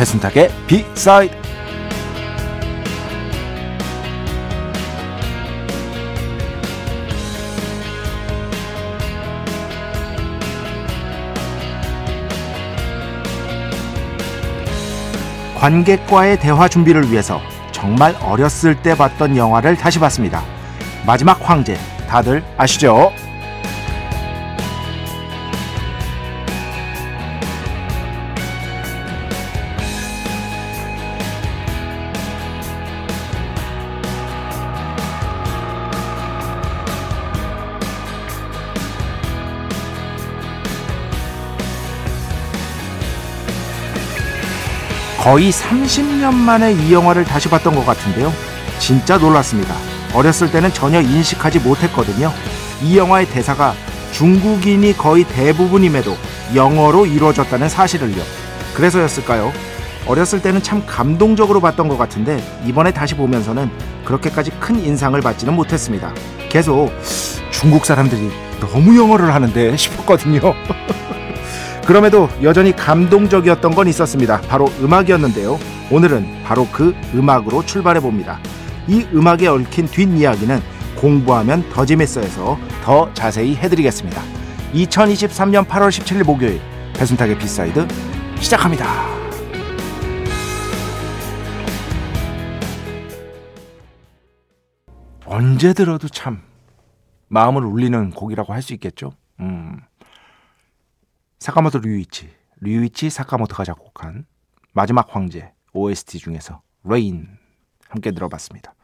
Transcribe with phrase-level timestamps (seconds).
[0.00, 1.36] 배순탁의 비사이드
[15.58, 20.42] 관객과의 대화 준비를 위해서 정말 어렸을 때 봤던 영화를 다시 봤습니다.
[21.04, 21.76] 마지막 황제
[22.08, 23.12] 다들 아시죠?
[45.30, 48.32] 거의 30년 만에 이 영화를 다시 봤던 것 같은데요.
[48.80, 49.76] 진짜 놀랐습니다.
[50.12, 52.32] 어렸을 때는 전혀 인식하지 못했거든요.
[52.82, 53.72] 이 영화의 대사가
[54.10, 56.16] 중국인이 거의 대부분임에도
[56.56, 58.20] 영어로 이루어졌다는 사실을요.
[58.74, 59.52] 그래서였을까요?
[60.08, 63.70] 어렸을 때는 참 감동적으로 봤던 것 같은데 이번에 다시 보면서는
[64.04, 66.12] 그렇게까지 큰 인상을 받지는 못했습니다.
[66.48, 66.90] 계속
[67.52, 70.40] 중국 사람들이 너무 영어를 하는데 싶었거든요.
[71.86, 74.40] 그럼에도 여전히 감동적이었던 건 있었습니다.
[74.42, 75.58] 바로 음악이었는데요.
[75.90, 78.38] 오늘은 바로 그 음악으로 출발해 봅니다.
[78.86, 80.60] 이 음악에 얽힌 뒷이야기는
[80.96, 84.22] 공부하면 더 재밌어해서 더 자세히 해드리겠습니다.
[84.74, 86.60] 2023년 8월 17일 목요일
[86.94, 87.86] 배순탁의 B side
[88.38, 88.86] 시작합니다.
[95.26, 96.42] 언제 들어도 참
[97.28, 99.12] 마음을 울리는 곡이라고 할 수 있겠죠.
[99.40, 99.80] 음.
[101.40, 102.28] 사카모토 류이치,
[102.60, 104.26] 류이치 사카모토가 작곡한
[104.74, 107.28] 마지막 황제 OST 중에서 Rain
[107.88, 108.74] 함께 들어봤습니다.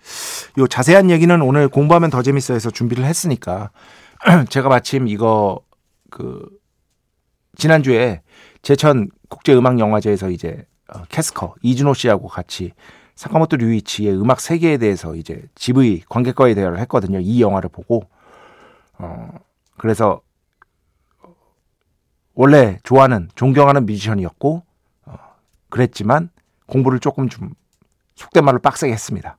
[0.59, 3.71] 요 자세한 얘기는 오늘 공부하면 더 재밌어 해서 준비를 했으니까
[4.49, 5.61] 제가 마침 이거
[6.11, 6.49] 그
[7.57, 8.23] 지난주에
[8.63, 12.73] 제천 국제음악영화제에서 이제 어, 캐스커 이준오 씨하고 같이
[13.17, 17.21] 사카모토 류이치의 음악 세계에 대해서 이제 GV 관객과의 대화를 했거든요.
[17.21, 18.05] 이 영화를 보고
[18.99, 19.29] 어
[19.77, 20.23] 그래서
[22.37, 24.63] 원래 좋아하는 존경하는 뮤지션이었고
[25.07, 25.19] 어,
[25.69, 26.31] 그랬지만
[26.67, 27.51] 공부를 조금 좀
[28.15, 29.39] 속된 말로 빡세게 했습니다.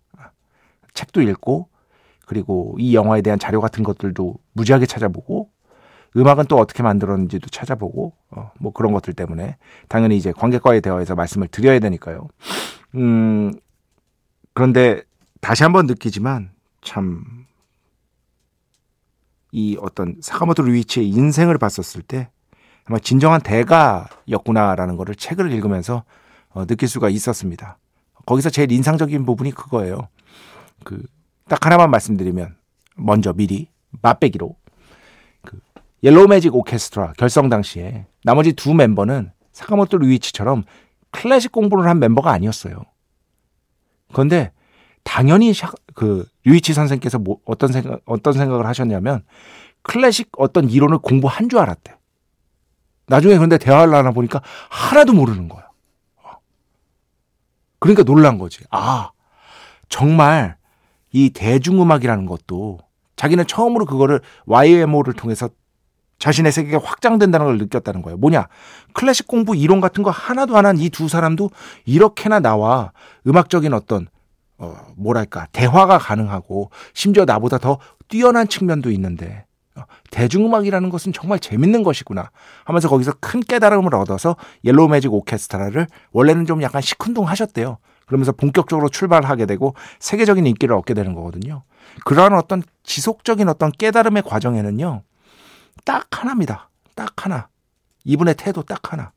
[0.94, 1.69] 책도 읽고
[2.25, 5.50] 그리고 이 영화에 대한 자료 같은 것들도 무지하게 찾아보고
[6.18, 9.57] 음악은 또 어떻게 만들었는지도 찾아보고 어, 뭐 그런 것들 때문에
[9.88, 12.28] 당연히 이제 관객과의 대화에서 말씀을 드려야 되니까요.
[12.96, 13.53] 음
[14.53, 15.03] 그런데
[15.40, 17.47] 다시 한번 느끼지만 참
[19.52, 22.30] 이 어떤 사카모토 류이치의 인생을 봤었을 때
[22.88, 26.03] 정말 진정한 대가였구나라는 것을 책을 읽으면서
[26.50, 27.78] 어, 느낄 수가 있었습니다.
[28.25, 30.08] 거기서 제일 인상적인 부분이 그거예요.
[30.84, 31.02] 그
[31.48, 32.56] 딱 하나만 말씀드리면
[32.96, 33.70] 먼저 미리
[34.02, 34.56] 맛배기로
[35.44, 35.59] 그
[36.03, 40.64] 옐로우 매직 오케스트라 결성 당시에 나머지 두 멤버는 사카모토 류이치처럼
[41.12, 42.84] 클래식 공부를 한 멤버가 아니었어요.
[44.12, 44.52] 그런데
[45.04, 49.24] 당연히 샤, 그 류이치 선생께서 뭐 어떤 생각 어떤 생각을 하셨냐면
[49.84, 51.97] 클래식 어떤 이론을 공부한 줄 알았대.
[53.07, 55.68] 나중에 그런데 대화를 나눠 보니까 하나도 모르는 거야.
[57.79, 58.63] 그러니까 놀란 거지.
[58.72, 59.12] 아,
[59.90, 60.57] 정말
[61.12, 62.79] 이 대중음악이라는 것도
[63.16, 65.50] 자기는 처음으로 그거를 YMO를 통해서
[66.19, 68.18] 자신의 세계가 확장된다는 걸 느꼈다는 거예요.
[68.18, 68.47] 뭐냐?
[68.94, 71.51] 클래식 공부 이론 같은 거 하나도 안 한 이 두 사람도
[71.85, 72.92] 이렇게나 나와
[73.27, 74.07] 음악적인 어떤
[74.57, 77.77] 어 뭐랄까 대화가 가능하고 심지어 나보다 더
[78.07, 79.45] 뛰어난 측면도 있는데
[80.12, 82.31] 대중음악이라는 것은 정말 재밌는 것이구나
[82.63, 87.77] 하면서 거기서 큰 깨달음을 얻어서 옐로우 매직 오케스트라를 원래는 좀 약간 시큰둥 하셨대요.
[88.06, 91.63] 그러면서 본격적으로 출발하게 되고 세계적인 인기를 얻게 되는 거거든요.
[92.06, 95.03] 그러한 어떤 지속적인 어떤 깨달음의 과정에는요.
[95.83, 96.69] 딱 하나입니다.
[96.95, 97.50] 딱 하나.
[98.06, 99.12] 이분의 태도 딱 하나.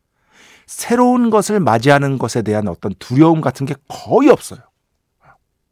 [0.66, 4.60] 새로운 것을 맞이하는 것에 대한 어떤 두려움 같은 게 거의 없어요.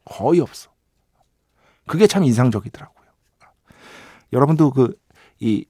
[0.05, 0.69] 거의 없어.
[1.87, 2.98] 그게 참 인상적이더라고요.
[4.33, 4.95] 여러분도 그
[5.41, 5.63] 이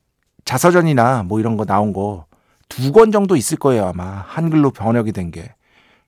[0.45, 2.25] 자서전이나 뭐 이런 거 나온 거
[2.69, 5.53] 두 권 정도 있을 거예요 아마 한글로 번역이 된 게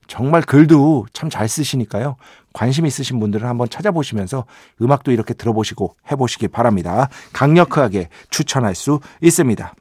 [0.07, 2.17] 정말 글도 참 잘 쓰시니까요.
[2.53, 4.45] 관심 있으신 분들은 한번 찾아보시면서
[4.81, 7.07] 음악도 이렇게 들어보시고 해보시기 바랍니다.
[7.33, 9.73] 강력하게 추천할 수 있습니다.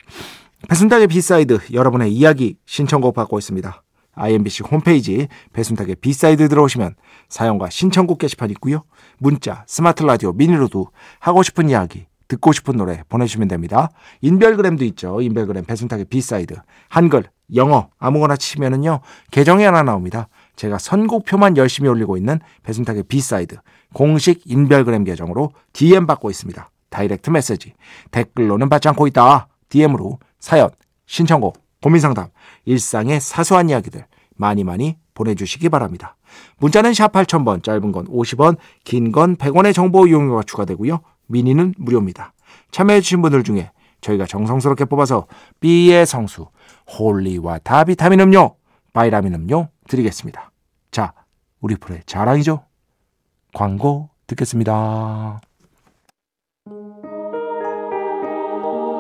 [0.69, 3.83] 배순탁의 B side 여러분의 이야기 신청곡 받고 있습니다.
[4.15, 6.95] IMBC 홈페이지 배순탁의 B side 들어오시면
[7.29, 8.85] 사연과 신청곡 게시판 있고요.
[9.19, 10.89] 문자, 스마트 라디오, 미니로도
[11.19, 13.91] 하고 싶은 이야기, 듣고 싶은 노래 보내주시면 됩니다.
[14.23, 15.21] 인별그램도 있죠.
[15.21, 16.55] 인별그램 배순탁의 B side.
[16.89, 17.25] 한글,
[17.57, 19.01] 영어 아무거나 치면은요.
[19.33, 20.29] 계정이 하나 나옵니다.
[20.55, 23.57] 제가 선곡표만 열심히 올리고 있는 배순탁의 B side
[23.93, 26.71] 공식 인별그램 계정으로 DM 받고 있습니다.
[26.91, 27.75] direct message.
[28.13, 29.49] 댓글로는 받지 않고 있다.
[29.69, 30.71] DM으로 사연,
[31.07, 32.29] 신청곡, 고민상담,
[32.65, 34.07] 일상의 사소한 이야기들
[34.37, 36.17] 많이 많이 보내주시기 바랍니다.
[36.59, 41.01] 문자는 샵 8000번, 짧은 건 50원, 긴 건 100원의 정보 이용료가 추가되고요.
[41.31, 42.35] 미니는 무료입니다.
[42.73, 45.27] 참여해주신 분들 중에 저희가 정성스럽게 뽑아서
[45.61, 46.49] B의 성수,
[46.99, 48.57] 홀리와 다비타민 음료,
[48.93, 50.51] 바이라민 음료 드리겠습니다.
[50.91, 51.13] 자,
[51.61, 52.65] 우리 프로의 자랑이죠?
[53.55, 55.41] 광고 듣겠습니다.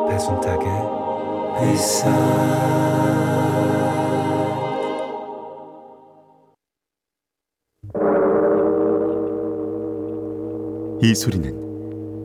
[0.08, 0.68] 배순탁의
[1.60, 2.10] 회사
[11.02, 11.69] 이 소리는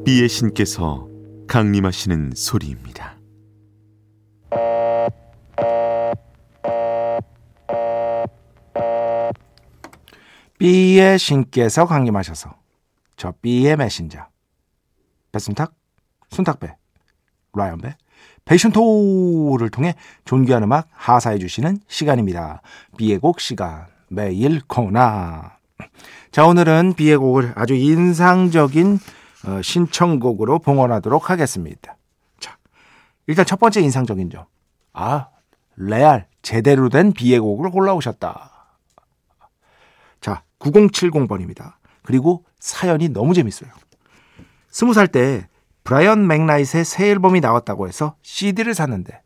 [0.06, 1.08] 비의 신께서
[1.48, 3.18] 강림하시는 소리입니다.
[10.60, 12.56] B의 신께서 강림하셔서
[13.18, 14.28] 저 B의 메신저
[15.32, 15.74] 배순탁,
[16.30, 16.76] 순탁배,
[17.56, 17.98] 라이언배,
[18.46, 22.62] 패션토를 통해 존귀한 음악 하사해 주시는 시간입니다.
[22.96, 25.58] B의 곡 시간 매일 코나
[26.32, 29.25] 자 오늘은 B의 곡을 아주 인상적인 어,
[29.62, 31.98] 신청곡으로 봉헌하도록 하겠습니다.
[32.40, 32.58] 자
[33.28, 34.46] 일단 첫 번째 인상적인 점.
[34.94, 35.28] 아
[35.76, 38.52] 레알 제대로 된 B의 곡을 골라오셨다.
[40.22, 41.74] 자 9070번입니다.
[42.04, 43.70] 그리고 사연이 너무 재밌어요.
[44.70, 45.48] 스무 살 때
[45.84, 49.22] 브라이언 맥나잇의 새 앨범이 나왔다고 해서 CD를 샀는데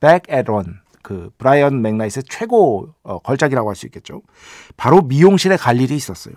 [0.00, 0.70] Back at One
[1.02, 4.22] 그 브라이언 맥나잇의 최고 어, 걸작이라고 할 수 있겠죠.
[4.76, 6.34] 바로 미용실에 갈 일이 있었어요.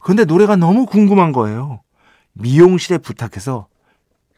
[0.00, 1.82] 근데 노래가 너무 궁금한 거예요.
[2.38, 3.68] 미용실에 부탁해서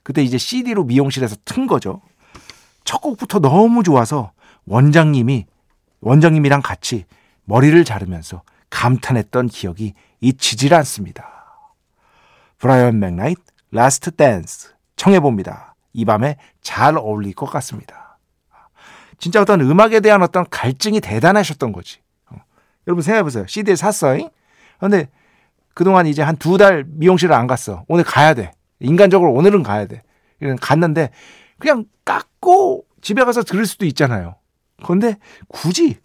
[0.02, 2.00] 그때 이제 CD로 미용실에서 튼 거죠.
[2.84, 4.32] 첫 곡부터 너무 좋아서
[4.66, 5.46] 원장님이
[6.00, 7.04] 원장님이랑 같이
[7.44, 11.28] 머리를 자르면서 감탄했던 기억이 잊히질 않습니다.
[12.58, 13.38] 브라이언 맥나잇
[13.70, 15.74] Last Dance 청해 봅니다.
[15.92, 18.18] 이 밤에 잘 어울릴 것 같습니다.
[19.18, 21.98] 진짜 어떤 음악에 대한 어떤 갈증이 대단하셨던 거지.
[22.30, 22.36] 어.
[22.86, 23.46] 여러분 생각해 보세요.
[23.46, 24.16] CD를 샀어.
[24.78, 25.08] 근데
[25.74, 27.84] 그동안 이제 한 두 달 미용실을 안 갔어.
[27.88, 28.52] 오늘 가야 돼.
[28.80, 30.02] 인간적으로 오늘은 가야 돼.
[30.60, 31.10] 갔는데
[31.58, 34.36] 그냥 깎고 집에 가서 들을 수도 있잖아요.
[34.82, 35.16] 그런데
[35.48, 35.98] 굳이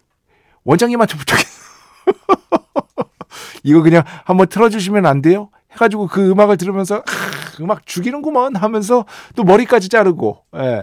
[0.64, 1.64] 원장님한테 부탁했어.
[3.62, 5.50] 이거 그냥 한번 틀어주시면 안 돼요?
[5.72, 7.02] 해가지고 그 음악을 들으면서 아,
[7.60, 10.82] 음악 죽이는구먼 하면서 또 머리까지 자르고 예.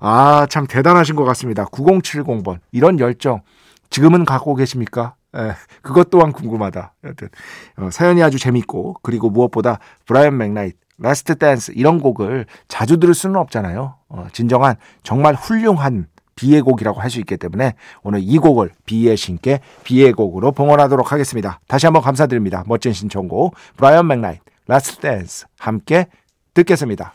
[0.00, 1.64] 아참 대단하신 것 같습니다.
[1.66, 3.42] 9070번 이런 열정
[3.90, 5.14] 지금은 갖고 계십니까?
[5.36, 6.94] 예, 그것 또한 궁금하다.
[7.04, 7.28] 여튼
[7.76, 13.36] 어, 사연이 아주 재밌고 그리고 무엇보다 브라이언 맥나잇 Last Dance 이런 곡을 자주 들을 수는
[13.36, 13.96] 없잖아요.
[14.08, 19.60] 어, 진정한 정말 훌륭한 B의 곡이라고 할 수 있기 때문에 오늘 이 곡을 B의 신께
[19.84, 21.60] B의 곡으로 봉헌하도록 하겠습니다.
[21.68, 22.64] 다시 한번 감사드립니다.
[22.66, 26.06] 멋진 신청곡 브라이언 맥나잇 Last Dance 함께
[26.54, 27.14] 듣겠습니다.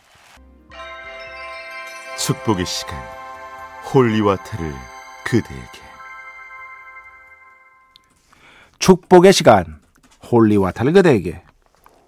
[2.17, 2.99] 축복의 시간
[3.93, 4.73] holy water를
[5.23, 5.86] 그대에게
[8.87, 9.81] 축복의 시간
[10.31, 11.43] holy water를 그대에게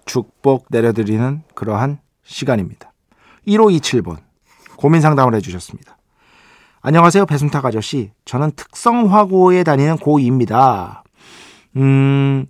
[0.06, 2.94] 축복 내려드리는 그러한 시간입니다.
[3.46, 4.16] 1527번
[4.76, 5.98] 고민 상담을 해주셨습니다.
[6.80, 7.26] 안녕하세요.
[7.26, 8.12] 배순탁 아저씨.
[8.24, 11.02] 저는 특성화고에 다니는 고2입니다.
[11.76, 12.46] 음,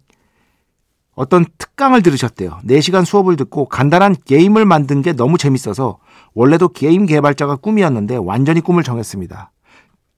[1.17, 2.61] 어떤 특강을 들으셨대요.
[2.65, 5.99] 4시간 수업을 듣고 간단한 게임을 만든 게 너무 재밌어서
[6.35, 9.51] 원래도 게임 개발자가 꿈이었는데 완전히 꿈을 정했습니다.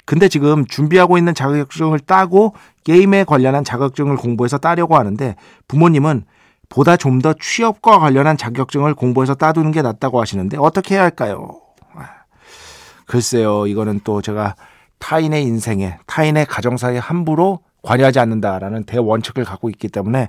[0.05, 2.55] 근데 지금 준비하고 있는 자격증을 따고
[2.85, 5.37] 게임에 관련한 자격증을 공부해서 따려고 하는데
[5.69, 6.25] 부모님은
[6.69, 11.61] 보다 좀 더 취업과 관련한 자격증을 공부해서 따두는 게 낫다고 하시는데 어떻게 해야 할까요?
[13.07, 14.57] 글쎄요, 이거는 또 제가
[14.99, 20.29] 타인의 인생에, 타인의 가정사에 함부로 관여하지 않는다라는 대원칙을 갖고 있기 때문에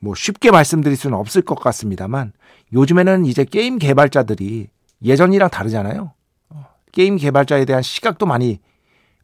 [0.00, 2.32] 뭐 쉽게 말씀드릴 수는 없을 것 같습니다만
[2.72, 4.68] 요즘에는 이제 게임 개발자들이
[5.04, 6.12] 예전이랑 다르잖아요.
[6.48, 8.60] 어, 게임 개발자에 대한 시각도 많이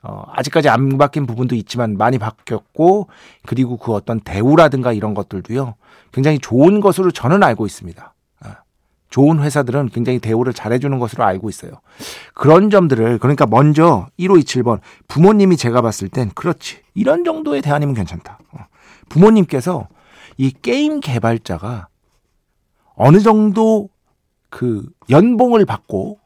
[0.06, 3.08] 어, 아직까지 안 바뀐 부분도 있지만 많이 바뀌었고
[3.44, 5.74] 그리고 그 어떤 대우라든가 이런 것들도요
[6.12, 8.14] 굉장히 좋은 것으로 저는 알고 있습니다.
[9.10, 11.72] 좋은 회사들은 굉장히 대우를 잘해주는 것으로 알고 있어요.
[12.34, 18.38] 그런 점들을 그러니까 먼저 1527번 부모님이 제가 봤을 땐 그렇지 이런 정도의 대안이면 괜찮다.
[18.52, 18.66] 어.
[19.08, 19.88] 부모님께서
[20.36, 21.88] 이 게임 개발자가
[22.94, 23.88] 어느 정도
[24.50, 26.18] 그 연봉을 받고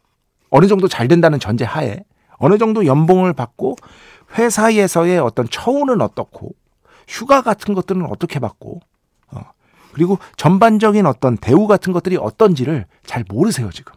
[0.51, 2.03] 어느 정도 잘 된다는 전제 하에
[2.41, 3.77] 어느 정도 연봉을 받고
[4.37, 6.55] 회사에서의 어떤 처우는 어떻고
[7.07, 8.81] 휴가 같은 것들은 어떻게 받고
[9.33, 9.41] 어,
[9.93, 13.95] 그리고 전반적인 어떤 대우 같은 것들이 어떤지를 잘 모르세요 지금.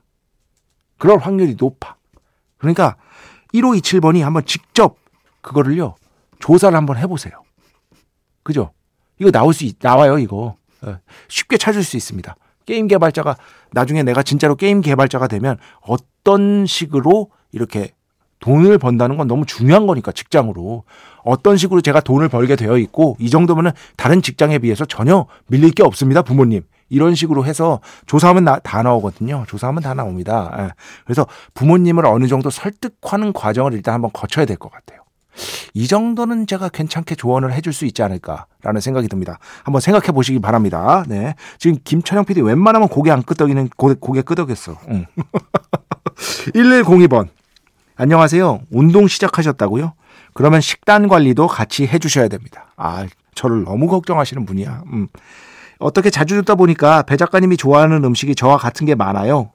[0.98, 1.96] 그럴 확률이 높아.
[2.58, 2.98] 그러니까
[3.54, 4.98] 1527번이 한번 직접
[5.42, 5.96] 그거를요
[6.40, 7.44] 조사를 한번 해보세요.
[8.44, 8.72] 그죠?
[9.20, 10.58] 이거 나올 수 있, 나와요 이거.
[10.82, 10.98] 어,
[11.30, 12.36] 쉽게 찾을 수 있습니다.
[12.66, 13.38] 게임 개발자가
[13.72, 17.94] 나중에 내가 진짜로 게임 개발자가 되면 어떤 식으로 이렇게
[18.44, 20.84] 돈을 번다는 건 너무 중요한 거니까 직장으로
[21.24, 25.82] 어떤 식으로 제가 돈을 벌게 되어 있고 이 정도면은 다른 직장에 비해서 전혀 밀릴 게
[25.82, 30.70] 없습니다 부모님 이런 식으로 해서 조사하면 나, 다 나오거든요 조사하면 다 나옵니다 예.
[31.06, 35.00] 그래서 부모님을 어느 정도 설득하는 과정을 일단 한번 거쳐야 될 것 같아요
[35.74, 39.40] 이 정도는 제가 괜찮게 조언을 해줄 수 있지 않을까라는 생각이 듭니다.
[39.64, 41.04] 한번 생각해 보시기 바랍니다.
[41.08, 41.34] 네.
[41.58, 44.78] 지금 김철영 PD 웬만하면 고개 안 끄덕이는 고개, 고개 끄덕였어.
[44.90, 45.08] 응.
[46.54, 47.30] 1102번.
[47.96, 48.62] 안녕하세요.
[48.72, 49.94] 운동 시작하셨다고요?
[50.34, 52.66] 그러면 식단 관리도 같이 해주셔야 됩니다.
[52.76, 54.84] 아, 저를 너무 걱정하시는 분이야.
[54.92, 55.08] 음.
[55.80, 59.52] 어떻게 자주 듣다 보니까 배 작가님이 좋아하는 음식이 저와 같은 게 많아요.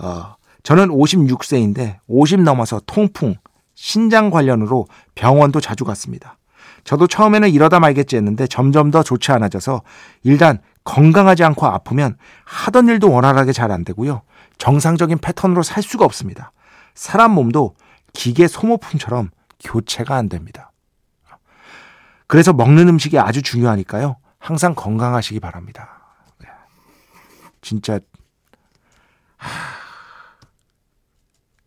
[0.00, 3.34] 어, 저는 56세인데 50 넘어서 통풍,
[3.74, 6.38] 신장 관련으로 병원도 자주 갔습니다.
[6.82, 9.82] 저도 처음에는 이러다 말겠지 했는데 점점 더 좋지 않아져서
[10.22, 14.22] 일단 건강하지 않고 아프면 하던 일도 원활하게 잘 안 되고요.
[14.58, 16.52] 정상적인 패턴으로 살 수가 없습니다.
[16.96, 17.76] 사람 몸도
[18.12, 20.72] 기계 소모품처럼 교체가 안 됩니다.
[22.26, 24.16] 그래서 먹는 음식이 아주 중요하니까요.
[24.38, 26.00] 항상 건강하시기 바랍니다.
[26.38, 26.48] 네.
[27.60, 28.00] 진짜
[29.36, 29.50] 하...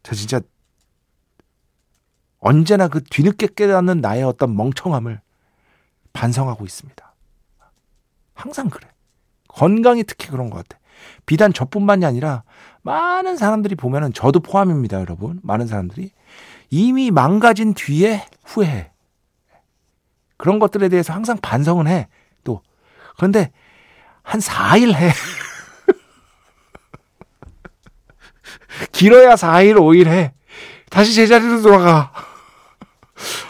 [0.03, 0.41] 저 진짜
[2.39, 5.21] 언제나 그 뒤늦게 깨닫는 나의 어떤 멍청함을
[6.13, 7.13] 반성하고 있습니다.
[8.33, 8.89] 항상 그래.
[9.47, 10.78] 건강이 특히 그런 것 같아.
[11.25, 12.43] 비단 저뿐만이 아니라
[12.81, 15.39] 많은 사람들이 보면은 저도 포함입니다, 여러분.
[15.43, 16.11] 많은 사람들이
[16.69, 18.91] 이미 망가진 뒤에 후회해.
[20.37, 22.07] 그런 것들에 대해서 항상 반성은 해.
[22.43, 22.61] 또
[23.17, 23.51] 그런데
[24.23, 25.11] 한 4일 해.
[28.93, 30.33] 길어야 4일, 5일 해.
[30.89, 32.11] 다시 제자리로 돌아가.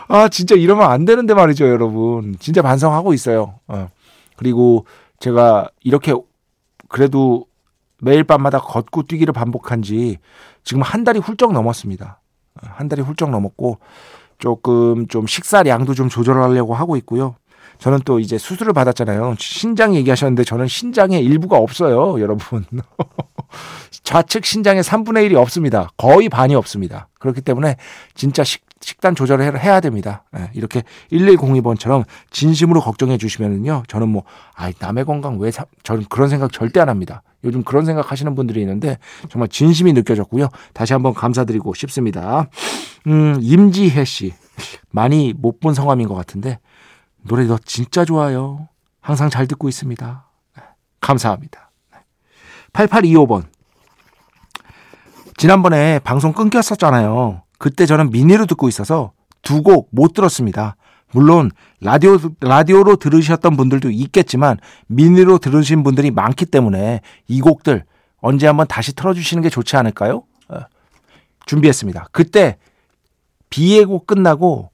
[0.08, 2.36] 아, 진짜 이러면 안 되는데 말이죠, 여러분.
[2.40, 3.60] 진짜 반성하고 있어요.
[3.68, 3.90] 어.
[4.36, 4.86] 그리고
[5.20, 6.14] 제가 이렇게
[6.90, 7.46] 그래도
[8.02, 10.18] 매일 밤마다 걷고 뛰기를 반복한 지
[10.64, 12.20] 지금 한 달이 훌쩍 넘었습니다.
[12.56, 13.80] 어, 한 달이 훌쩍 넘었고
[14.38, 17.36] 조금 좀 식사량도 좀 조절하려고 하고 있고요.
[17.78, 19.36] 저는 또 이제 수술을 받았잖아요.
[19.38, 22.66] 신장 얘기하셨는데 저는 신장의 일부가 없어요, 여러분.
[24.04, 25.90] 좌측 신장의 3분의 1이 없습니다.
[25.96, 27.08] 거의 반이 없습니다.
[27.20, 27.78] 그렇기 때문에
[28.16, 30.24] 진짜 식, 식단 조절을 해야 됩니다.
[30.38, 33.84] 예, 이렇게 1102번처럼 진심으로 걱정해 주시면은요.
[33.88, 34.24] 저는 뭐,
[34.56, 37.22] 아, 남의 건강 왜, 사, 저는 그런 생각 절대 안 합니다.
[37.44, 38.98] 요즘 그런 생각 하시는 분들이 있는데
[39.30, 40.50] 정말 진심이 느껴졌고요.
[40.74, 42.48] 다시 한번 감사드리고 싶습니다.
[43.08, 44.34] 음, 임지혜 씨.
[44.92, 46.60] 많이 못 본 성함인 것 같은데
[47.24, 48.68] 노래 너 진짜 좋아요.
[49.02, 50.26] 항상 잘 듣고 있습니다.
[50.60, 50.64] 예,
[51.02, 51.72] 감사합니다.
[52.74, 53.44] 8825번.
[55.38, 57.42] 지난번에 방송 끊겼었잖아요.
[57.60, 59.12] 그때 저는 미니로 듣고 있어서
[59.44, 60.76] 두 곡 못 들었습니다.
[61.12, 61.52] 물론
[61.82, 67.84] 라디오 라디오로 들으셨던 분들도 있겠지만 미니로 들으신 분들이 많기 때문에 이 곡들
[68.22, 70.24] 언제 한번 다시 틀어주시는 게 좋지 않을까요?
[70.50, 70.60] 어,
[71.46, 72.10] 준비했습니다.
[72.12, 72.58] 그때
[73.50, 74.72] 비의 곡 끝나고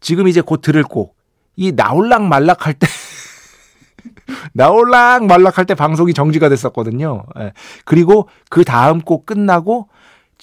[0.00, 1.14] 지금 이제 곧 들을 곡
[1.56, 2.86] 이 나올락 말락 할때
[4.52, 7.24] 나올락 말락 할 때 방송이 정지가 됐었거든요.
[7.38, 7.52] 예.
[7.84, 9.88] 그리고 그 다음 곡 끝나고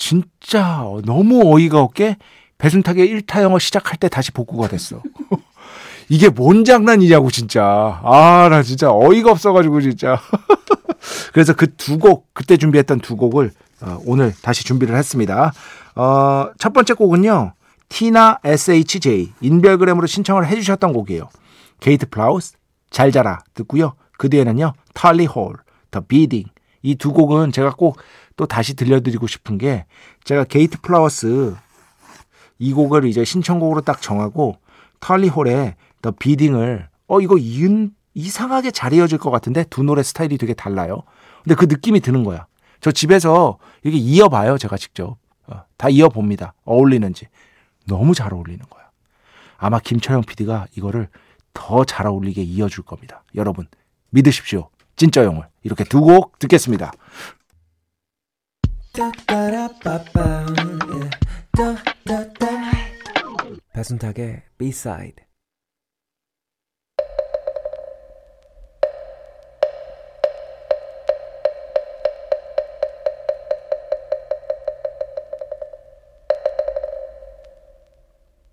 [0.01, 2.17] 진짜 너무 어이가 없게
[2.57, 5.03] 배순탁의 1타 영어 시작할 때 다시 복구가 됐어.
[6.09, 8.01] 이게 뭔 장난이냐고 진짜.
[8.03, 10.19] 아, 나 진짜 어이가 없어 가지고 진짜.
[11.33, 15.53] 그래서 그 두 곡, 그때 준비했던 두 곡을 어, 오늘 다시 준비를 했습니다.
[15.95, 17.53] 어, 첫 번째 곡은요.
[17.87, 21.29] 티나 SHJ 인별그램으로 신청을 해 주셨던 곡이에요.
[21.79, 22.53] 게이트 플라워스
[22.89, 23.93] 잘 자라 듣고요.
[24.17, 24.73] 그 뒤에는요.
[24.95, 25.57] 탈리 홀,
[25.91, 26.45] The Bidding
[26.83, 27.97] 이 두 곡은 제가 꼭
[28.37, 29.85] 또 다시 들려드리고 싶은 게
[30.23, 31.55] 제가 게이트 플라워스
[32.59, 34.57] 이 곡을 이제 신청곡으로 딱 정하고
[34.99, 40.37] 털리 홀의 더 비딩을 어 이거 이은 이상하게 잘 이어질 것 같은데 두 노래 스타일이
[40.37, 41.03] 되게 달라요.
[41.43, 42.45] 근데 그 느낌이 드는 거야.
[42.79, 46.53] 저 집에서 이렇게 이어봐요 제가 직접 어, 다 이어봅니다.
[46.65, 47.27] 어울리는지
[47.87, 48.83] 너무 잘 어울리는 거야.
[49.57, 51.07] 아마 김철영 PD가 이거를
[51.53, 53.23] 더 잘 어울리게 이어줄 겁니다.
[53.35, 53.67] 여러분
[54.09, 54.69] 믿으십시오.
[54.95, 56.91] 진짜 영을 이렇게 두 곡 듣겠습니다.
[63.73, 65.25] 배순탁의 B-side.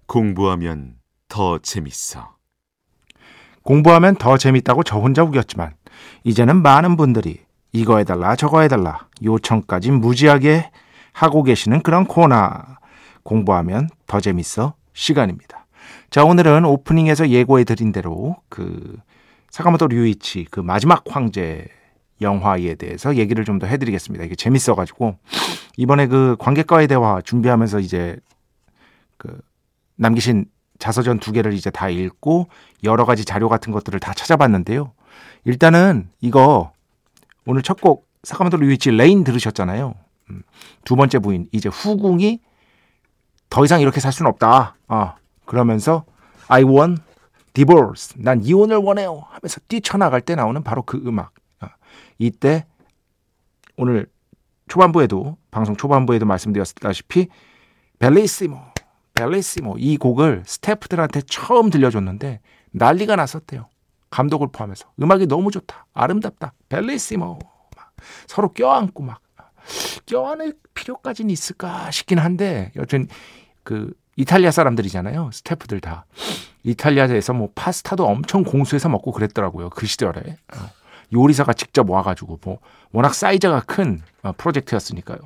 [0.07, 2.37] 공부하면 더 재밌어.
[3.65, 5.75] 공부하면 더 재밌다고 저 혼자 우겼지만
[6.23, 10.71] 이제는 많은 분들이 이거 해달라 저거 해달라 요청까지 무지하게
[11.13, 12.51] 하고 계시는 그런 코너
[13.23, 15.67] 공부하면 더 재밌어 시간입니다.
[16.11, 18.97] 자 오늘은 오프닝에서 예고해 드린 대로 그
[19.51, 21.67] 사카모토 류이치 그 마지막 황제
[22.21, 24.25] 영화에 대해서 얘기를 좀 더 해드리겠습니다.
[24.25, 25.17] 이게 재밌어가지고
[25.77, 28.17] 이번에 그 관객과의 대화 준비하면서 이제
[29.17, 29.41] 그
[29.97, 30.47] 남기신
[30.79, 32.49] 자서전 두 개를 이제 다 읽고
[32.85, 34.93] 여러 가지 자료 같은 것들을 다 찾아봤는데요.
[35.45, 36.73] 일단은 이거
[37.49, 39.95] 오늘 첫 곡 사카모토 류이치 Rain 들으셨잖아요.
[40.31, 40.43] 음,
[40.85, 42.41] 두 번째 부인 이제 후궁이
[43.49, 44.77] 더 이상 이렇게 살 수는 없다.
[44.87, 45.15] 아,
[45.47, 46.05] 그러면서
[46.49, 47.01] I want
[47.55, 48.21] divorce.
[48.23, 49.25] 난 이혼을 원해요.
[49.31, 51.33] 하면서 뛰쳐나갈 때 나오는 바로 그 음악.
[51.61, 51.71] 아,
[52.19, 52.67] 이때
[53.79, 54.07] 오늘
[54.69, 57.29] 초반부에도 방송 초반부에도 말씀드렸다시피
[57.99, 58.61] bellissimo
[59.15, 62.41] bellissimo 이 곡을 스태프들한테 처음 들려줬는데
[62.73, 63.71] 난리가 났었대요.
[64.11, 67.39] 감독을 포함해서 음악이 너무 좋다, 아름답다, 벨리시모
[67.77, 67.93] 막
[68.27, 69.21] 서로 껴안고 막
[70.07, 73.09] 껴안을 필요까지는 있을까 싶긴 한데 여튼
[73.63, 75.31] 그 이탈리아 사람들이잖아요.
[75.33, 76.07] 스태프들 다
[76.65, 79.71] 이탈리아에서 뭐 파스타도 엄청 공수해서 먹고 그랬더라고요.
[79.71, 80.71] 그 시절에 어.
[81.13, 82.59] 요리사가 직접 와가지고 뭐
[82.93, 85.19] 워낙 사이즈가 큰 어, 프로젝트였으니까요.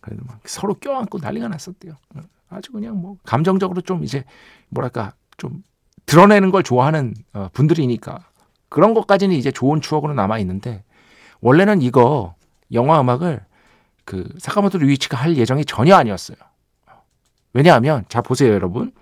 [0.00, 1.94] 그래도 막 서로 껴안고 난리가 났었대요.
[2.14, 2.20] 어.
[2.48, 4.24] 아주 그냥 뭐 감정적으로 좀 이제
[4.68, 5.62] 뭐랄까 좀
[6.06, 8.18] 드러내는 걸 좋아하는 어, 분들이니까
[8.68, 10.84] 그런 것까지는 이제 좋은 추억으로 남아 있는데
[11.40, 12.34] 원래는 이거
[12.72, 13.44] 영화 음악을
[14.04, 16.36] 그 사카모토 류이치가 할 예정이 전혀 아니었어요.
[17.52, 18.92] 왜냐하면 자 보세요 여러분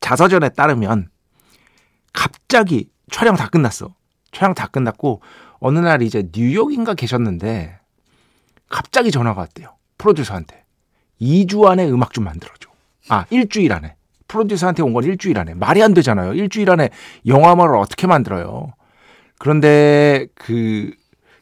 [0.00, 1.08] 자서전에 따르면
[2.12, 3.94] 갑자기 촬영 다 끝났어.
[4.32, 5.22] 촬영 다 끝났고
[5.58, 7.78] 어느 날 이제 뉴욕인가 계셨는데
[8.68, 9.76] 갑자기 전화가 왔대요.
[9.98, 10.64] 프로듀서한테.
[11.20, 12.70] 2주 안에 음악 좀 만들어줘.
[13.08, 13.96] 아, 일주일 안에.
[14.30, 15.54] 프로듀서한테 온 건 일주일 안에.
[15.54, 16.34] 말이 안 되잖아요.
[16.34, 16.90] 일주일 안에
[17.26, 18.72] 영화 음악을 어떻게 만들어요.
[19.38, 20.92] 그런데 그,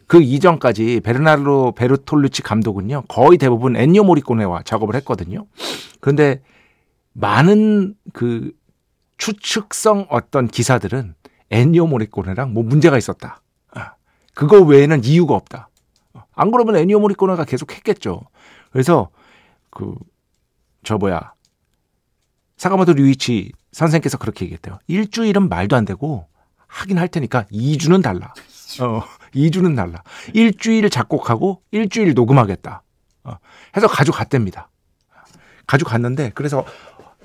[0.07, 5.47] 그 이전까지 베르나르로 베르톨루치 감독은요, 거의 대부분 엔니오 모리코네와 작업을 했거든요.
[6.01, 6.41] 그런데
[7.13, 8.53] 많은 그
[9.19, 11.15] 추측성 어떤 기사들은
[11.51, 13.43] 엔니오 모리코네랑 뭐 문제가 있었다.
[13.75, 13.93] 아,
[14.35, 15.69] 그거 외에는 이유가 없다.
[16.35, 18.23] 안 그러면 엔니오 모리코네가 계속 했겠죠.
[18.71, 19.11] 그래서
[19.71, 19.95] 그
[20.85, 21.33] 저 뭐야
[22.59, 24.79] 사카모토 류이치 선생께서 그렇게 얘기했대요.
[24.89, 26.27] 일주일은 말도 안 되고
[26.67, 28.35] 하긴 할 테니까 2주는 달라.
[28.83, 29.03] 어,
[29.35, 30.03] 2주는 달라.
[30.35, 32.83] 일주일 작곡하고 일주일 녹음하겠다.
[33.25, 33.37] 어,
[33.77, 34.69] 해서 가져갔답니다.
[35.67, 36.65] 가져갔는데 그래서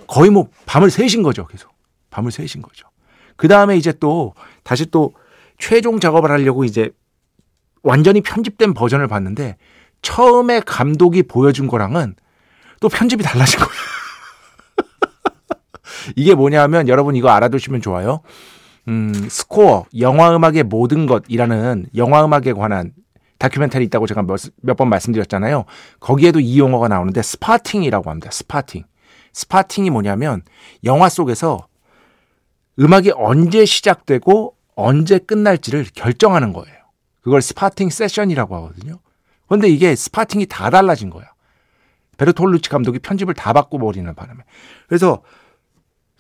[0.08, 1.48] 거의 뭐 밤을 새신 거죠.
[1.48, 1.72] 계속
[2.10, 2.88] 밤을 새신 거죠.
[3.36, 5.14] 그 다음에 이제 또 다시 또
[5.58, 6.92] 최종 작업을 하려고 이제
[7.82, 9.58] 완전히 편집된 버전을 봤는데
[10.02, 12.16] 처음에 감독이 보여준 거랑은
[12.80, 14.03] 또 편집이 달라진 거예요.
[16.16, 18.22] 이게 뭐냐면 여러분 이거 알아두시면 좋아요.
[18.88, 22.92] 음, 스코어, 영화 음악의 모든 것이라는 영화 음악에 관한
[23.38, 25.66] 다큐멘터리 있다고 제가 몇 번 말씀드렸잖아요.
[26.00, 28.30] 거기에도 이 용어가 나오는데 spotting이라고 합니다.
[28.32, 28.84] spotting.
[29.34, 30.42] spotting이 뭐냐면
[30.84, 31.68] 영화 속에서
[32.80, 36.78] 음악이 언제 시작되고 언제 끝날지를 결정하는 거예요.
[37.22, 39.00] 그걸 spotting session이라고 하거든요.
[39.48, 41.26] 그런데 이게 spotting이 다 달라진 거야.
[42.18, 44.42] 베르톨루치 감독이 편집을 다 바꿔버리는 바람에.
[44.88, 45.22] 그래서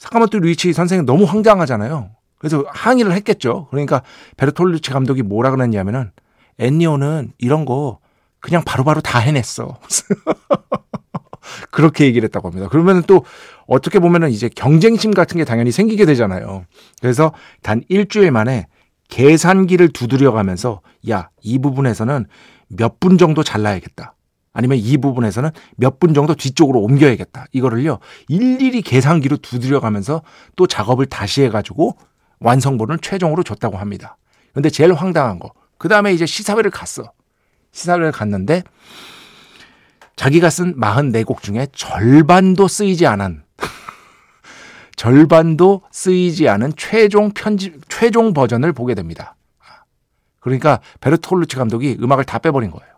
[0.03, 2.09] 사카모토 류이치 선생은 너무 황당하잖아요.
[2.37, 3.67] 그래서 항의를 했겠죠.
[3.71, 4.01] 그러니까
[4.35, 6.11] 베르톨루치 감독이 뭐라 그랬냐면은
[6.59, 7.99] 엔니오는 이런 거
[8.41, 9.79] 그냥 바로바로 바로 다 해냈어.
[11.71, 12.67] 그렇게 얘기를 했다고 합니다.
[12.69, 13.23] 그러면 또
[13.65, 16.65] 어떻게 보면은 이제 경쟁심 같은 게 당연히 생기게 되잖아요.
[17.01, 18.67] 그래서 단 일주일 만에
[19.07, 22.25] 계산기를 두드려 가면서 야, 이 부분에서는
[22.67, 24.15] 몇 분 정도 잘라야겠다.
[24.53, 27.45] 아니면 이 부분에서는 몇 분 정도 뒤쪽으로 옮겨야겠다.
[27.51, 30.21] 이거를요, 일일이 계산기로 두드려 가면서
[30.55, 31.97] 또 작업을 다시 해가지고
[32.39, 34.17] 완성본을 최종으로 줬다고 합니다.
[34.53, 35.53] 근데 제일 황당한 거.
[35.77, 37.11] 그 다음에 이제 시사회를 갔어.
[37.71, 38.63] 시사회를 갔는데
[40.15, 43.43] 자기가 쓴 44곡 중에 절반도 쓰이지 않은
[44.95, 49.35] 절반도 쓰이지 않은 최종 편집 최종 버전을 보게 됩니다.
[50.39, 52.92] 그러니까 베르톨루치 감독이 음악을 다 빼버린 거예요.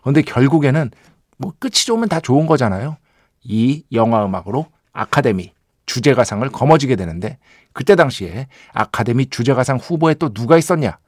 [0.00, 0.90] 그런데 결국에는
[1.38, 2.96] 뭐 끝이 좋으면 다 좋은 거잖아요.
[3.42, 5.52] 이 영화 음악으로 아카데미
[5.86, 7.38] 주제가상을 거머쥐게 되는데
[7.72, 10.98] 그때 당시에 아카데미 주제가상 후보에 또 누가 있었냐?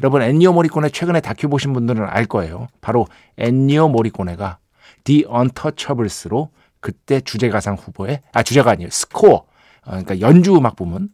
[0.00, 2.68] 여러분 엔니오 모리코네 최근에 다큐 보신 분들은 알 거예요.
[2.80, 3.06] 바로
[3.36, 4.58] 엔니오 모리코네가
[5.04, 9.46] The Untouchables로 그때 주제가상 후보에 아 주제가 아니에요 스코어 어,
[9.86, 11.08] 그러니까 연주 음악 부문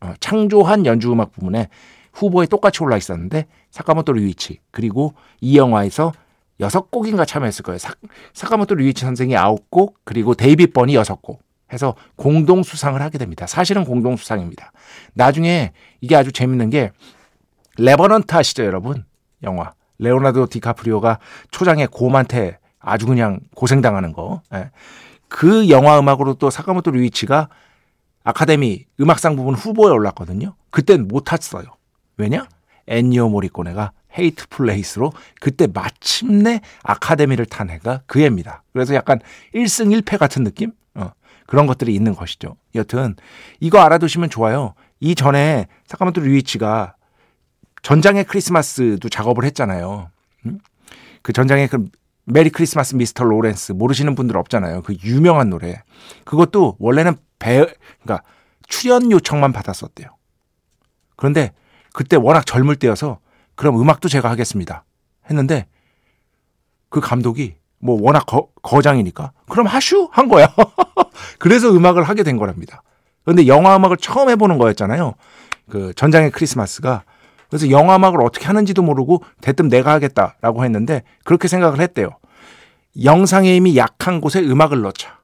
[0.00, 1.68] 어, 창조한 연주 음악 부문에
[2.12, 6.12] 후보에 똑같이 올라 있었는데 사카모토 류이치 그리고 이 영화에서
[6.60, 7.78] 여섯 곡인가 참여했을 거예요.
[7.78, 7.94] 사,
[8.34, 11.42] 사카모토 류이치 선생이 아홉 곡 그리고 데이빗 번이 여섯 곡
[11.72, 13.46] 해서 공동 수상을 하게 됩니다.
[13.46, 14.72] 사실은 공동 수상입니다.
[15.14, 16.90] 나중에 이게 아주 재밌는 게
[17.78, 19.04] Revenant 아시죠, 여러분?
[19.42, 19.72] 영화.
[19.98, 21.18] 레오나르도 디카프리오가
[21.50, 24.42] 초장에 곰한테 아주 그냥 고생당하는 거.
[24.54, 24.70] 예.
[25.28, 27.48] 그 영화 음악으로 또 사카모토 류이치가
[28.24, 30.54] 아카데미 음악상 부문 후보에 올랐거든요.
[30.70, 31.64] 그땐 못 탔어요.
[32.16, 32.48] 왜냐?
[32.86, 38.62] 엔니오 모리코네가 Hateful Eight으로 그때 마침내 아카데미를 탄 해가 그 해입니다.
[38.72, 39.20] 그래서 약간
[39.54, 40.72] 1승 1패 같은 느낌?
[40.94, 41.10] 어,
[41.46, 42.56] 그런 것들이 있는 것이죠.
[42.74, 43.14] 여튼
[43.60, 44.74] 이거 알아두시면 좋아요.
[45.00, 46.94] 이전에 사카모토 류이치가
[47.82, 50.10] 전장의 크리스마스도 작업을 했잖아요.
[50.46, 50.58] 음?
[51.22, 51.86] 그 전장의 그
[52.24, 53.24] Merry Christmas Mr.
[53.24, 54.82] Lawrence 모르시는 분들 없잖아요.
[54.82, 55.82] 그 유명한 노래.
[56.24, 57.64] 그것도 원래는 배
[58.02, 58.22] 그러니까
[58.66, 60.08] 출연 요청만 받았었대요.
[61.16, 61.52] 그런데
[61.94, 63.18] 그때 워낙 젊을 때여서
[63.58, 64.84] 그럼 음악도 제가 하겠습니다.
[65.28, 65.66] 했는데
[66.90, 70.54] 그 감독이 뭐 워낙 거, 거장이니까 그럼 하슈 한 거야.
[71.40, 72.84] 그래서 음악을 하게 된 거랍니다.
[73.24, 75.14] 그런데 영화 음악을 처음 해보는 거였잖아요.
[75.68, 77.02] 그 전장의 크리스마스가
[77.50, 82.10] 그래서 영화 음악을 어떻게 하는지도 모르고 대뜸 내가 하겠다라고 했는데 그렇게 생각을 했대요.
[83.02, 85.18] 영상의 힘이 약한 곳에 음악을 넣자.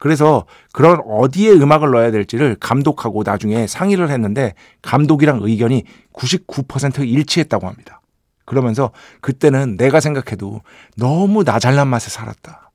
[0.00, 5.84] 그래서 그런 어디에 음악을 넣어야 될지를 감독하고 나중에 상의를 했는데 감독이랑 의견이
[6.14, 8.00] 99% 일치했다고 합니다.
[8.46, 10.62] 그러면서 그때는 내가 생각해도
[10.96, 12.70] 너무 나 잘난 맛에 살았다.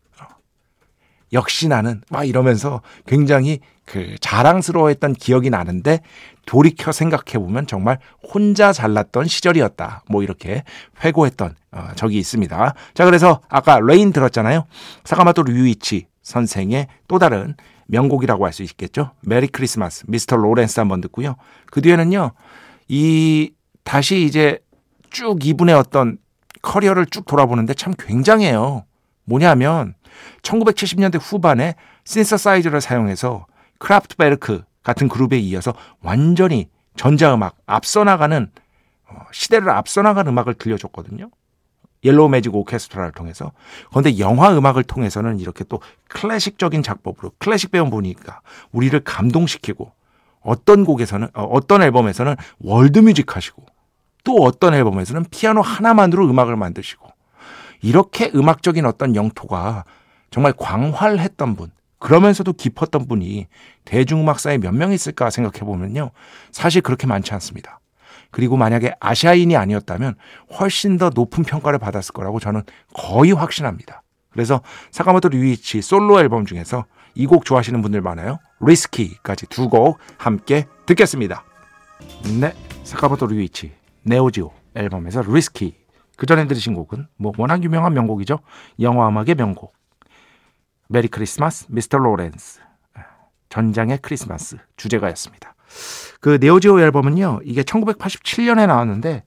[1.34, 6.02] 역시 나는 막 이러면서 굉장히 그 자랑스러워했던 기억이 나는데
[6.46, 10.04] 돌이켜 생각해 보면 정말 혼자 잘났던 시절이었다.
[10.10, 10.64] 뭐 이렇게
[11.04, 12.74] 회고했던 어, 적이 있습니다.
[12.94, 14.66] 자 그래서 아까 Rain 들었잖아요.
[15.04, 17.56] 사카모토 류이치 선생의 또 다른
[17.88, 19.12] 명곡이라고 할 수 있겠죠.
[19.21, 20.36] Merry Christmas Mr.
[20.36, 21.36] Lawrence 한번 듣고요.
[21.68, 22.32] 그 뒤에는요.
[22.88, 23.52] 이
[23.84, 24.60] 다시 이제
[25.12, 26.18] 쭉 이분의 어떤
[26.62, 28.86] 커리어를 쭉 돌아보는데 참 굉장해요.
[29.26, 29.94] 뭐냐면
[30.42, 33.46] 1970년대 후반에 신서사이저를 사용해서
[33.80, 38.50] 크라프트베르크 같은 그룹에 이어서 완전히 전자음악 앞서 나가는
[39.08, 41.30] 어, 시대를 앞서 나간 음악을 들려줬거든요.
[42.06, 43.52] Yellow Magic Orchestra를 통해서.
[43.89, 48.41] 그런데 영화 음악을 통해서는 이렇게 또 클래식적인 작법으로 클래식 배운 분이니까
[48.72, 49.91] 우리를 감동시키고
[50.41, 53.65] 어떤 곡에서는 어, 어떤 앨범에서는 world music 하시고
[54.24, 57.10] 또 어떤 앨범에서는 피아노 하나만으로 음악을 만드시고
[57.82, 59.84] 이렇게 음악적인 어떤 영토가
[60.32, 63.48] 정말 광활했던 분 그러면서도 깊었던 분이
[63.86, 66.12] 대중음악사에 몇 명 있을까 생각해 보면요.
[66.52, 67.80] 사실 그렇게 많지 않습니다.
[68.36, 70.15] 그리고 만약에 아시아인이 아니었다면
[70.60, 74.04] 훨씬 더 높은 평가를 받았을 거라고 저는 거의 확신합니다.
[74.30, 74.60] 그래서
[74.91, 76.84] 사카모토 류이치 솔로 앨범 중에서
[77.15, 78.39] 이 곡 좋아하시는 분들 많아요.
[78.60, 81.45] Risky까지 두 곡 함께 듣겠습니다.
[82.41, 83.71] 네, 사카모토 류이치
[84.04, 85.74] Neo Geo 앨범에서 Risky
[86.17, 88.39] 그 전에 들으신 곡은 뭐 워낙 유명한 명곡이죠.
[88.82, 89.74] 영화 음악의 명곡
[90.89, 92.00] Merry Christmas Mr.
[92.00, 92.60] Lawrence
[93.48, 95.55] 전장의 크리스마스 주제가였습니다.
[96.19, 97.41] 그 Neo Geo 앨범은요.
[97.43, 99.23] 이게 1987년에 나왔는데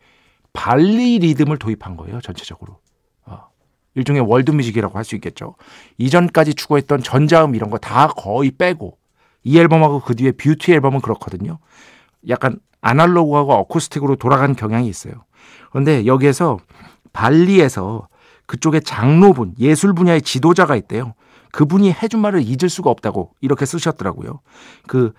[0.53, 2.21] 발리 리듬을 도입한 거예요.
[2.21, 2.79] 전체적으로.
[3.27, 3.49] 어,
[3.95, 5.55] 일종의 world music이라고 할 수 있겠죠.
[5.99, 8.99] 이전까지 추구했던 전자음 이런 거 다 거의 빼고
[9.45, 11.59] 이 앨범하고 그 뒤에 뷰티 앨범은 그렇거든요.
[12.29, 15.13] 약간 아날로그하고 어쿠스틱으로 돌아간 경향이 있어요.
[15.71, 16.59] 그런데 여기에서
[17.13, 18.09] 발리에서
[18.47, 21.15] 그쪽에 장로분, 예술 분야의 지도자가 있대요.
[21.53, 24.41] 그분이 해준 말을 잊을 수가 없다고 이렇게 쓰셨더라고요.
[24.87, 25.13] 그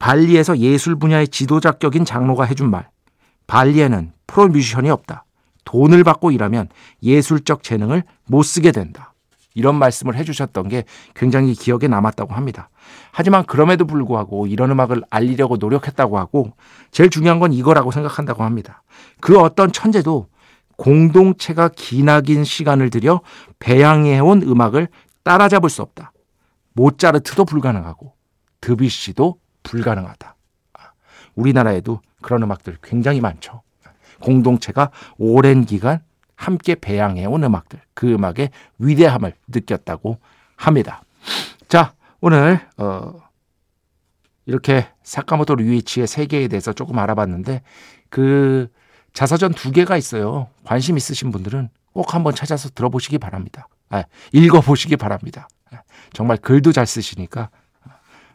[0.00, 2.88] 발리에서 예술 분야의 지도자 격인 장로가 해준 말.
[3.46, 5.24] 발리에는 프로 뮤지션이 없다.
[5.64, 6.68] 돈을 받고 일하면
[7.02, 9.12] 예술적 재능을 못 쓰게 된다.
[9.54, 10.84] 이런 말씀을 해주셨던 게
[11.14, 12.70] 굉장히 기억에 남았다고 합니다.
[13.12, 16.52] 하지만 그럼에도 불구하고 이런 음악을 알리려고 노력했다고 하고
[16.90, 18.82] 제일 중요한 건 이거라고 생각한다고 합니다.
[19.20, 20.28] 그 어떤 천재도
[20.76, 23.20] 공동체가 기나긴 시간을 들여
[23.58, 24.88] 배양해온 음악을
[25.24, 26.12] 따라잡을 수 없다.
[26.72, 28.14] 모차르트도 불가능하고
[28.62, 29.36] 드뷔시도
[29.70, 30.34] 불가능하다.
[31.36, 33.62] 우리나라에도 그런 음악들 굉장히 많죠.
[34.20, 36.00] 공동체가 오랜 기간
[36.34, 40.18] 함께 배양해온 음악들, 그 음악의 위대함을 느꼈다고
[40.56, 41.02] 합니다.
[41.68, 43.14] 자, 오늘 어,
[44.44, 47.62] 이렇게 사카모토 류이치의 세계에 대해서 조금 알아봤는데
[48.08, 48.68] 그
[49.12, 50.48] 자서전 두 개가 있어요.
[50.64, 53.68] 관심 있으신 분들은 꼭 한번 찾아서 들어보시기 바랍니다.
[53.88, 55.48] 아, 읽어보시기 바랍니다.
[56.12, 57.50] 정말 글도 잘 쓰시니까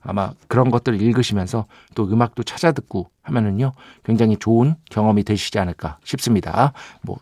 [0.05, 1.65] 아마 그런 것들을 읽으시면서
[1.95, 6.73] 또 음악도 찾아 듣고 하면은요 굉장히 좋은 경험이 되시지 않을까 싶습니다.
[7.01, 7.17] 뭐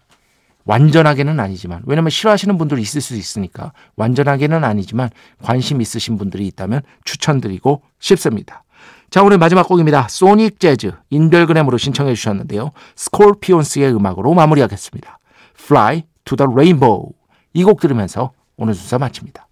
[0.65, 5.09] 완전하게는 아니지만 왜냐면 싫어하시는 분들이 있을 수 있으니까 완전하게는 아니지만
[5.41, 8.63] 관심 있으신 분들이 있다면 추천드리고 싶습니다.
[9.09, 10.07] 자 오늘 마지막 곡입니다.
[10.09, 12.71] 소닉 재즈 인별그램으로 신청해 주셨는데요.
[12.95, 15.19] 스콜피온스의 음악으로 마무리하겠습니다.
[15.59, 17.11] Fly to the Rainbow
[17.53, 19.47] 이 곡 들으면서 오늘 순서 마칩니다.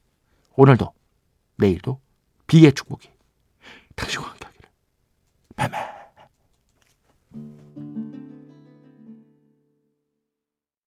[0.55, 0.91] 오늘도
[1.57, 1.99] 내일도
[2.47, 3.10] 비의 축복이
[3.95, 4.69] 당신과 함께하기를.
[5.55, 6.00] 뱀뱀